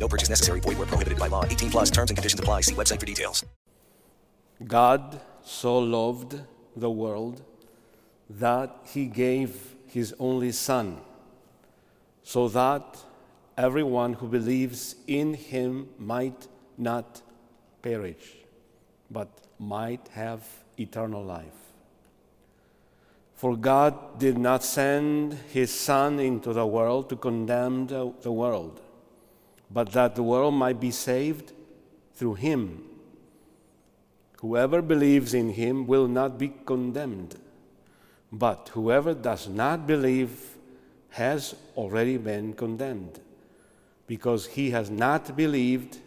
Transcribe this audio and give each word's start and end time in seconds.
No 0.00 0.08
purchase 0.08 0.30
necessary. 0.30 0.60
Void 0.60 0.78
where 0.78 0.86
prohibited 0.86 1.18
by 1.18 1.28
law. 1.28 1.44
18 1.44 1.70
plus 1.70 1.90
terms 1.90 2.10
and 2.10 2.16
conditions 2.16 2.40
apply. 2.40 2.62
See 2.62 2.74
website 2.74 2.98
for 2.98 3.06
details. 3.06 3.44
God 4.66 5.20
so 5.42 5.78
loved 5.78 6.40
the 6.76 6.90
world 6.90 7.42
that 8.28 8.76
he 8.84 9.06
gave 9.06 9.74
his 9.86 10.14
only 10.18 10.52
Son, 10.52 10.98
so 12.22 12.48
that 12.48 12.98
everyone 13.58 14.14
who 14.14 14.28
believes 14.28 14.94
in 15.06 15.34
him 15.34 15.88
might 15.98 16.46
not 16.78 17.22
perish, 17.82 18.36
but 19.10 19.28
might 19.58 20.08
have 20.08 20.42
eternal 20.78 21.24
life. 21.24 21.60
For 23.34 23.56
God 23.56 24.18
did 24.18 24.38
not 24.38 24.62
send 24.62 25.32
his 25.52 25.72
Son 25.72 26.20
into 26.20 26.52
the 26.52 26.66
world 26.66 27.08
to 27.08 27.16
condemn 27.16 27.86
the, 27.86 28.12
the 28.20 28.30
world, 28.30 28.80
but 29.70 29.92
that 29.92 30.14
the 30.16 30.22
world 30.22 30.54
might 30.54 30.80
be 30.80 30.90
saved 30.90 31.52
through 32.14 32.34
him. 32.34 32.84
Whoever 34.40 34.82
believes 34.82 35.34
in 35.34 35.50
him 35.50 35.86
will 35.86 36.08
not 36.08 36.38
be 36.38 36.52
condemned, 36.64 37.36
but 38.32 38.70
whoever 38.72 39.14
does 39.14 39.48
not 39.48 39.86
believe 39.86 40.56
has 41.10 41.54
already 41.76 42.16
been 42.16 42.54
condemned, 42.54 43.20
because 44.06 44.46
he 44.46 44.70
has 44.70 44.90
not 44.90 45.36
believed 45.36 45.98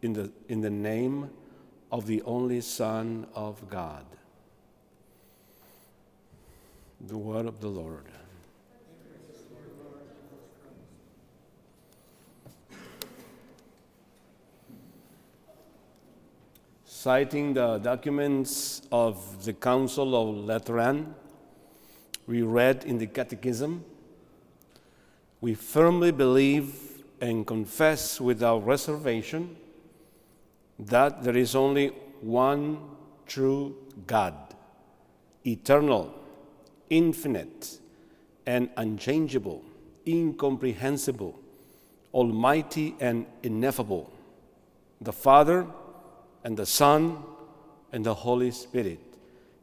in 0.00 0.12
the, 0.12 0.30
in 0.48 0.60
the 0.60 0.70
name 0.70 1.30
of 1.90 2.06
the 2.06 2.22
only 2.22 2.60
Son 2.60 3.26
of 3.34 3.68
God. 3.68 4.04
The 7.00 7.18
word 7.18 7.46
of 7.46 7.60
the 7.60 7.68
Lord. 7.68 8.06
Citing 17.02 17.54
the 17.54 17.78
documents 17.78 18.80
of 18.92 19.44
the 19.44 19.52
Council 19.52 20.14
of 20.14 20.44
Lateran, 20.44 21.16
we 22.28 22.42
read 22.42 22.84
in 22.84 22.98
the 22.98 23.08
Catechism, 23.08 23.84
we 25.40 25.54
firmly 25.54 26.12
believe 26.12 27.02
and 27.20 27.44
confess 27.44 28.20
without 28.20 28.64
reservation 28.64 29.56
that 30.78 31.24
there 31.24 31.36
is 31.36 31.56
only 31.56 31.88
one 32.20 32.78
true 33.26 33.74
God, 34.06 34.36
eternal, 35.44 36.14
infinite, 36.88 37.80
and 38.46 38.70
unchangeable, 38.76 39.64
incomprehensible, 40.06 41.36
almighty, 42.14 42.94
and 43.00 43.26
ineffable, 43.42 44.12
the 45.00 45.12
Father, 45.12 45.66
and 46.44 46.56
the 46.56 46.66
Son, 46.66 47.22
and 47.92 48.04
the 48.04 48.14
Holy 48.14 48.50
Spirit. 48.50 49.00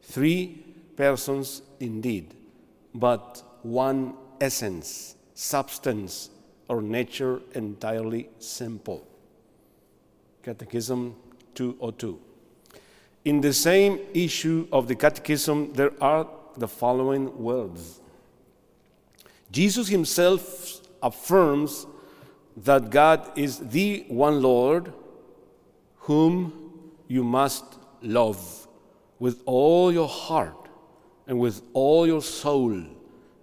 Three 0.02 0.64
persons 0.96 1.62
indeed, 1.78 2.34
but 2.94 3.42
one 3.62 4.14
essence, 4.40 5.16
substance, 5.34 6.30
or 6.68 6.80
nature 6.80 7.40
entirely 7.54 8.28
simple. 8.38 9.06
Catechism 10.42 11.14
202. 11.54 12.18
In 13.24 13.40
the 13.40 13.52
same 13.52 13.98
issue 14.14 14.66
of 14.72 14.88
the 14.88 14.94
Catechism, 14.94 15.74
there 15.74 15.92
are 16.00 16.26
the 16.56 16.68
following 16.68 17.36
words 17.38 18.00
Jesus 19.50 19.88
himself 19.88 20.80
affirms 21.02 21.86
that 22.56 22.90
God 22.90 23.36
is 23.36 23.58
the 23.58 24.04
one 24.08 24.40
Lord 24.42 24.92
whom 26.00 26.59
you 27.10 27.24
must 27.24 27.64
love 28.02 28.68
with 29.18 29.42
all 29.44 29.92
your 29.92 30.06
heart 30.06 30.68
and 31.26 31.40
with 31.40 31.60
all 31.72 32.06
your 32.06 32.22
soul 32.22 32.84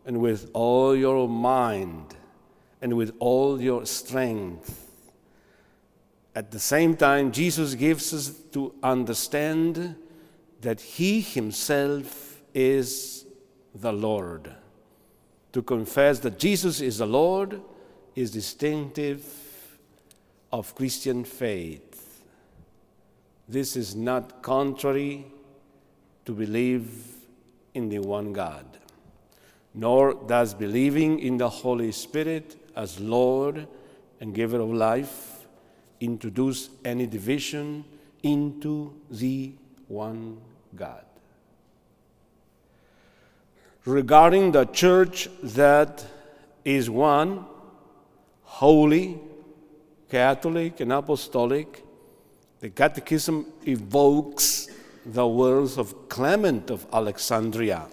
and 0.06 0.22
with 0.22 0.50
all 0.54 0.96
your 0.96 1.28
mind 1.28 2.16
and 2.82 2.94
with 2.96 3.14
all 3.20 3.62
your 3.62 3.86
strength. 3.86 4.90
At 6.34 6.52
the 6.52 6.60
same 6.60 6.96
time, 6.96 7.34
Jesus 7.34 7.76
gives 7.76 8.14
us 8.14 8.30
to 8.54 8.74
understand 8.82 9.98
that 10.62 10.80
He 10.80 11.20
Himself 11.20 12.42
is 12.54 13.26
the 13.76 13.92
Lord. 13.92 14.50
To 15.52 15.62
confess 15.62 16.20
that 16.20 16.40
Jesus 16.40 16.80
is 16.80 17.00
the 17.00 17.06
Lord 17.06 17.60
is 18.16 18.32
distinctive 18.32 19.26
of 20.54 20.74
Christian 20.74 21.26
faith. 21.26 21.87
This 23.48 23.76
is 23.76 23.96
not 23.96 24.42
contrary 24.42 25.26
to 26.26 26.34
believe 26.34 27.16
in 27.74 27.88
the 27.88 28.00
one 28.00 28.34
God, 28.34 28.66
nor 29.74 30.14
does 30.14 30.54
believing 30.54 31.20
in 31.20 31.38
the 31.38 31.48
Holy 31.48 31.92
Spirit 31.94 32.58
as 32.76 33.00
Lord 33.00 33.68
and 34.20 34.34
giver 34.34 34.60
of 34.60 34.70
life 34.70 35.48
introduce 36.02 36.70
any 36.84 37.08
division 37.08 37.86
into 38.24 38.94
the 39.10 39.54
one 39.88 40.38
God. 40.76 41.06
Regarding 43.86 44.52
the 44.52 44.66
church 44.66 45.30
that 45.42 46.06
is 46.66 46.90
one, 46.90 47.46
holy, 48.44 49.18
Catholic, 50.10 50.82
and 50.82 50.92
apostolic, 50.92 51.86
the 52.60 52.70
Catechism 52.70 53.46
evokes 53.66 54.68
the 55.06 55.28
words 55.28 55.78
of 55.78 56.10
Clement 56.10 56.70
of 56.70 56.86
Alexandria. 56.92 57.86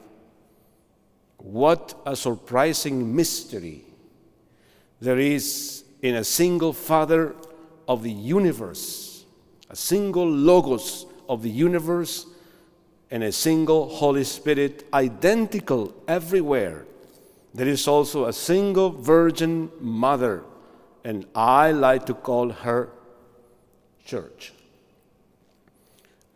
What 1.38 1.94
a 2.06 2.16
surprising 2.16 3.14
mystery 3.14 3.84
there 5.00 5.18
is 5.18 5.84
in 6.00 6.14
a 6.14 6.24
single 6.24 6.72
Father 6.72 7.34
of 7.86 8.02
the 8.02 8.10
universe, 8.10 9.26
a 9.68 9.76
single 9.76 10.28
Logos 10.28 11.06
of 11.28 11.42
the 11.42 11.50
universe, 11.50 12.26
and 13.10 13.22
a 13.22 13.32
single 13.32 13.88
Holy 13.88 14.24
Spirit 14.24 14.86
identical 14.94 15.94
everywhere. 16.08 16.86
There 17.52 17.68
is 17.68 17.86
also 17.86 18.24
a 18.24 18.32
single 18.32 18.90
Virgin 18.90 19.70
Mother, 19.78 20.42
and 21.04 21.26
I 21.34 21.70
like 21.70 22.06
to 22.06 22.14
call 22.14 22.50
her 22.50 22.88
Church. 24.04 24.52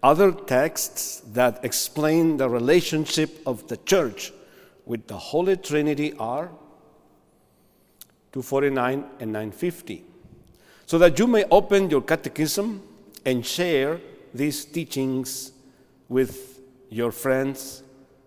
Other 0.02 0.32
texts 0.32 1.22
that 1.32 1.64
explain 1.64 2.36
the 2.36 2.48
relationship 2.48 3.40
of 3.46 3.66
the 3.68 3.76
Church 3.78 4.32
with 4.86 5.06
the 5.08 5.18
Holy 5.18 5.56
Trinity 5.56 6.12
are 6.14 6.50
249 8.32 9.04
and 9.20 9.32
950 9.32 10.04
so 10.86 10.98
that 10.98 11.18
you 11.18 11.26
may 11.26 11.44
open 11.50 11.90
your 11.90 12.00
catechism 12.00 12.82
and 13.26 13.44
share 13.44 14.00
these 14.32 14.64
teachings 14.64 15.52
with 16.08 16.60
your 16.88 17.12
friends 17.12 17.82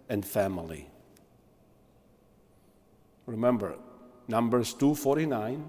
and 0.09 0.25
family. 0.25 0.87
Remember, 3.25 3.75
Numbers 4.27 4.73
249, 4.73 5.65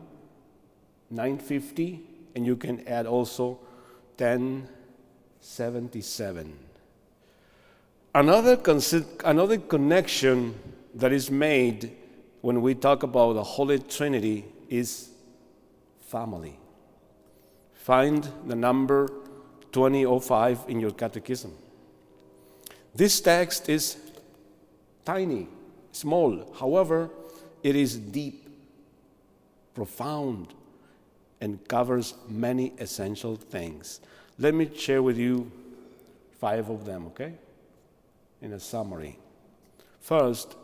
950, 1.11 2.01
and 2.35 2.47
you 2.47 2.57
can 2.57 2.87
add 2.89 3.07
also 3.07 3.59
1077. 4.17 6.59
Another, 8.15 8.59
another 9.25 9.59
connection 9.59 10.55
that 10.95 11.13
is 11.13 11.31
made 11.31 11.97
when 12.43 12.61
we 12.61 12.75
talk 12.75 13.03
about 13.03 13.35
the 13.35 13.43
Holy 13.43 13.79
Trinity 13.79 14.45
is 14.69 15.11
family. 16.01 16.59
Find 17.75 18.29
the 18.47 18.55
number 18.55 19.09
2005 19.73 20.67
in 20.69 20.79
your 20.79 20.91
catechism. 20.91 21.53
This 22.95 23.21
text 23.21 23.69
is 23.69 23.97
tiny, 25.05 25.49
small. 25.93 26.53
However, 26.59 27.11
it 27.63 27.75
is 27.75 27.97
deep, 27.97 28.49
profound, 29.75 30.49
and 31.43 31.67
covers 31.67 32.15
many 32.29 32.73
essential 32.79 33.35
things. 33.35 34.01
Let 34.39 34.55
me 34.55 34.71
share 34.75 35.03
with 35.03 35.19
you 35.19 35.51
five 36.41 36.71
of 36.71 36.87
them, 36.87 37.07
okay? 37.09 37.35
In 38.41 38.53
a 38.53 38.61
summary. 38.61 39.19
First, 40.01 40.55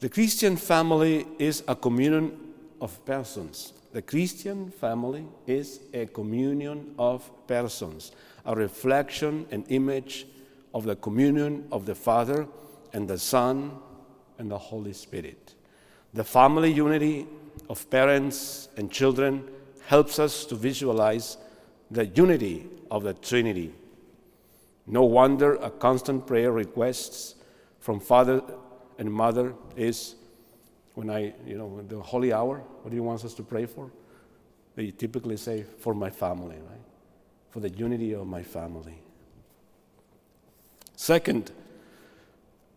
the 0.00 0.10
Christian 0.10 0.56
family 0.56 1.26
is 1.38 1.64
a 1.66 1.74
communion 1.74 2.38
of 2.78 3.02
persons. 3.06 3.72
The 3.94 4.02
Christian 4.02 4.70
family 4.70 5.24
is 5.46 5.80
a 5.94 6.04
communion 6.04 6.94
of 6.98 7.30
persons, 7.46 8.12
a 8.44 8.54
reflection 8.54 9.46
and 9.50 9.64
image 9.70 10.26
of 10.74 10.84
the 10.84 10.96
communion 10.96 11.66
of 11.72 11.86
the 11.86 11.94
Father 11.94 12.46
and 12.92 13.08
the 13.08 13.18
Son 13.18 13.72
and 14.38 14.50
the 14.50 14.58
Holy 14.58 14.92
Spirit. 14.92 15.54
The 16.12 16.24
family 16.24 16.70
unity 16.70 17.26
of 17.70 17.88
parents 17.88 18.68
and 18.76 18.90
children 18.90 19.48
helps 19.86 20.18
us 20.18 20.44
to 20.44 20.56
visualize 20.56 21.36
the 21.90 22.06
unity 22.06 22.66
of 22.90 23.04
the 23.04 23.14
Trinity. 23.14 23.72
No 24.86 25.04
wonder 25.04 25.54
a 25.54 25.70
constant 25.70 26.26
prayer 26.26 26.52
requests 26.52 27.36
from 27.80 28.00
father 28.00 28.42
and 28.98 29.12
mother 29.12 29.54
is 29.76 30.16
when 30.94 31.10
I, 31.10 31.34
you 31.46 31.56
know, 31.56 31.82
the 31.86 32.00
holy 32.00 32.32
hour, 32.32 32.58
what 32.82 32.90
do 32.90 32.96
you 32.96 33.02
want 33.02 33.24
us 33.24 33.34
to 33.34 33.42
pray 33.42 33.66
for? 33.66 33.90
They 34.74 34.90
typically 34.90 35.36
say, 35.36 35.64
for 35.78 35.94
my 35.94 36.10
family, 36.10 36.56
right? 36.56 36.80
For 37.50 37.60
the 37.60 37.68
unity 37.68 38.12
of 38.12 38.26
my 38.26 38.42
family. 38.42 38.98
Second, 40.96 41.52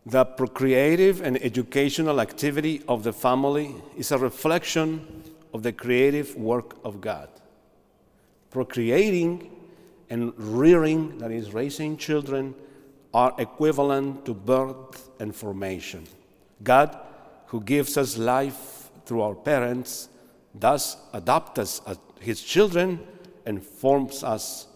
the 0.06 0.26
procreative 0.26 1.22
and 1.22 1.42
educational 1.42 2.20
activity 2.20 2.84
of 2.88 3.04
the 3.04 3.14
family 3.14 3.76
is 3.98 4.12
a 4.12 4.18
reflection 4.18 5.19
of 5.54 5.64
the 5.64 5.72
creative 5.72 6.36
work 6.36 6.78
of 6.84 7.02
God. 7.02 7.30
Procreating 8.52 9.52
and 10.10 10.34
rearing, 10.38 11.18
that 11.20 11.32
is, 11.32 11.54
raising 11.54 11.98
children, 11.98 12.56
are 13.14 13.34
equivalent 13.38 14.26
to 14.26 14.34
birth 14.34 15.10
and 15.20 15.36
formation. 15.36 16.08
God, 16.64 16.98
who 17.48 17.62
gives 17.62 17.98
us 17.98 18.18
life 18.18 18.90
through 19.06 19.22
our 19.22 19.36
parents, 19.36 20.10
thus 20.54 20.98
adopts 21.14 21.60
us 21.60 21.82
as 21.88 22.00
His 22.20 22.42
children 22.42 23.00
and 23.46 23.64
forms 23.64 24.24
us 24.24 24.68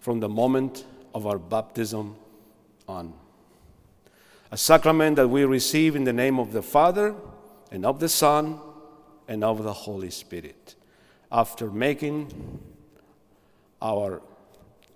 from 0.00 0.20
the 0.20 0.28
moment 0.28 0.84
of 1.14 1.26
our 1.26 1.38
baptism 1.38 2.16
on. 2.88 3.12
A 4.50 4.56
sacrament 4.56 5.16
that 5.16 5.28
we 5.28 5.44
receive 5.44 5.94
in 5.94 6.04
the 6.04 6.12
name 6.12 6.38
of 6.38 6.52
the 6.52 6.62
Father 6.62 7.14
and 7.70 7.84
of 7.84 8.00
the 8.00 8.08
Son 8.08 8.58
and 9.28 9.44
of 9.44 9.62
the 9.62 9.72
Holy 9.72 10.10
Spirit. 10.10 10.74
After 11.30 11.70
making 11.70 12.32
our 13.80 14.22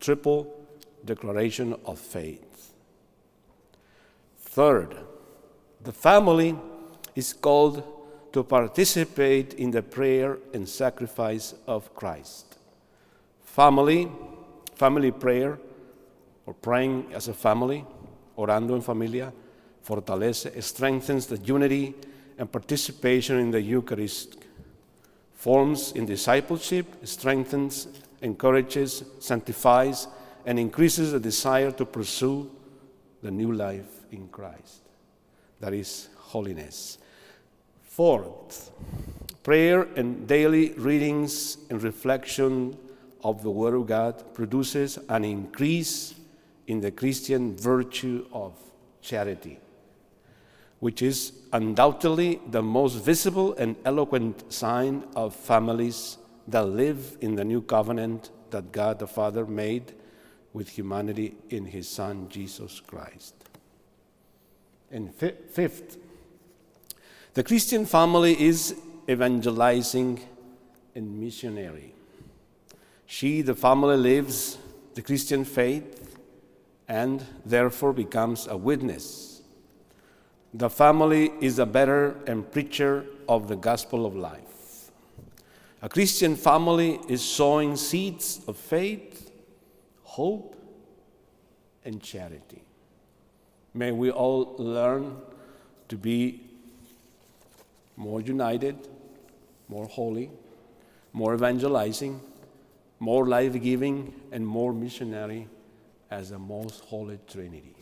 triple 0.01 0.67
declaration 1.05 1.77
of 1.85 1.99
faith. 1.99 2.73
Third, 4.39 4.97
the 5.83 5.93
family 5.93 6.59
is 7.15 7.33
called 7.33 7.85
to 8.33 8.43
participate 8.43 9.55
in 9.55 9.71
the 9.71 9.83
prayer 9.83 10.39
and 10.55 10.69
sacrifice 10.69 11.55
of 11.67 11.95
Christ. 11.95 12.59
Family, 13.45 14.11
family 14.75 15.11
prayer, 15.11 15.59
or 16.47 16.55
praying 16.55 17.07
as 17.13 17.29
a 17.29 17.35
family, 17.35 17.85
orando 18.37 18.75
en 18.75 18.81
familia, 18.81 19.33
fortalece, 19.87 20.63
strengthens 20.63 21.27
the 21.27 21.37
unity 21.39 21.95
and 22.43 22.51
participation 22.51 23.39
in 23.39 23.53
the 23.53 23.63
Eucharist, 23.63 24.37
forms 25.33 25.93
in 25.93 26.05
discipleship, 26.05 26.87
strengthens, 27.05 27.87
encourages, 28.21 29.05
sanctifies, 29.21 30.09
and 30.45 30.59
increases 30.59 31.13
the 31.13 31.21
desire 31.21 31.71
to 31.71 31.85
pursue 31.85 32.51
the 33.23 33.31
new 33.31 33.53
life 33.53 34.01
in 34.11 34.27
Christ. 34.27 34.81
That 35.61 35.73
is 35.73 36.09
holiness. 36.17 36.99
Fourth, 37.85 38.73
prayer 39.45 39.83
and 39.95 40.27
daily 40.27 40.73
readings 40.73 41.59
and 41.71 41.81
reflection 41.81 42.77
of 43.23 43.45
the 43.45 43.51
Word 43.53 43.75
of 43.75 43.87
God 43.87 44.35
produces 44.35 44.99
an 45.09 45.25
increase 45.25 46.15
in 46.67 46.81
the 46.81 46.91
Christian 46.91 47.57
virtue 47.57 48.27
of 48.33 48.53
charity, 49.01 49.61
which 50.83 51.01
is 51.01 51.33
undoubtedly 51.53 52.41
the 52.51 52.61
most 52.61 52.95
visible 52.95 53.55
and 53.55 53.77
eloquent 53.85 54.53
sign 54.53 55.05
of 55.15 55.33
families 55.33 56.19
that 56.49 56.65
live 56.65 57.17
in 57.21 57.37
the 57.37 57.45
new 57.45 57.63
covenant 57.63 58.31
that 58.51 58.73
God 58.73 58.99
the 58.99 59.07
Father 59.07 59.47
made 59.47 59.93
with 60.53 60.69
humanity 60.71 61.37
in 61.51 61.67
His 61.67 61.89
Son 61.89 62.29
Jesus 62.29 62.81
Christ. 62.81 63.37
And 64.91 65.15
fifth, 65.15 65.99
the 67.35 67.45
Christian 67.45 67.87
family 67.87 68.43
is 68.43 68.75
evangelizing 69.09 70.19
and 70.97 71.21
missionary. 71.21 71.95
She, 73.07 73.41
the 73.43 73.55
family, 73.55 73.97
lives 73.97 74.59
the 74.95 75.03
Christian 75.03 75.45
faith 75.45 76.19
and 76.89 77.25
therefore 77.47 77.93
becomes 77.93 78.49
a 78.49 78.57
witness. 78.57 79.32
The 80.55 80.69
family 80.69 81.33
is 81.41 81.59
a 81.59 81.65
bearer 81.65 82.17
and 82.27 82.51
preacher 82.51 83.07
of 83.27 83.49
the 83.49 83.57
gospel 83.57 84.05
of 84.05 84.15
life. 84.15 84.91
A 85.81 85.89
Christian 85.89 86.37
family 86.37 87.01
is 87.09 87.23
sowing 87.25 87.75
seeds 87.75 88.43
of 88.47 88.57
faith, 88.57 89.31
hope, 90.03 90.57
and 91.85 92.03
charity. 92.03 92.63
May 93.73 93.93
we 93.93 94.11
all 94.11 94.55
learn 94.59 95.17
to 95.89 95.97
be 95.97 96.43
more 97.97 98.21
united, 98.21 98.77
more 99.69 99.87
holy, 99.87 100.31
more 101.15 101.35
evangelizing, 101.35 102.21
more 103.01 103.27
life 103.27 103.61
giving, 103.61 104.15
and 104.31 104.47
more 104.47 104.73
missionary 104.73 105.49
as 106.11 106.31
the 106.31 106.39
most 106.39 106.85
holy 106.85 107.19
Trinity. 107.27 107.82